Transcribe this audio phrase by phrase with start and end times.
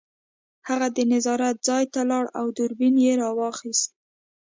[0.67, 3.89] هغه د نظارت ځای ته لاړ او دوربین یې راواخیست